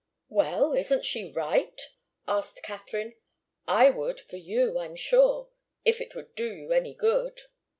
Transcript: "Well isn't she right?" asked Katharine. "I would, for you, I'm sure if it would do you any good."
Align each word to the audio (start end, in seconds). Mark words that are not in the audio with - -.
"Well 0.29 0.73
isn't 0.73 1.05
she 1.05 1.31
right?" 1.31 1.79
asked 2.27 2.63
Katharine. 2.63 3.13
"I 3.67 3.91
would, 3.91 4.19
for 4.19 4.37
you, 4.37 4.79
I'm 4.79 4.95
sure 4.95 5.49
if 5.85 6.01
it 6.01 6.15
would 6.15 6.33
do 6.33 6.51
you 6.51 6.71
any 6.73 6.95
good." 6.95 7.41